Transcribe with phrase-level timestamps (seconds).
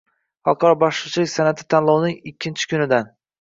[0.47, 3.13] Xalqaro baxshichilik san’ati tanlovining ikkinchi kunidan